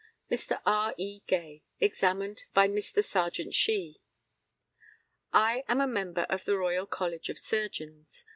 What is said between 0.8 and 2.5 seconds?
E. GAY, examined